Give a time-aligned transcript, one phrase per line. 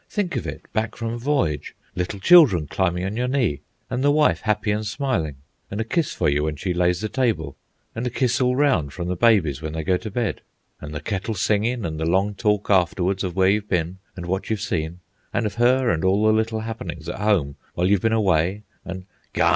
[0.09, 4.09] Think of it, back from a voyage, little children climbing on your knee, and the
[4.09, 5.35] wife happy and smiling,
[5.69, 7.55] and a kiss for you when she lays the table,
[7.93, 10.41] and a kiss all round from the babies when they go to bed,
[10.79, 14.49] and the kettle singing and the long talk afterwards of where you've been and what
[14.49, 15.01] you've seen,
[15.35, 19.05] and of her and all the little happenings at home while you've been away, and—"
[19.33, 19.49] "Garn!"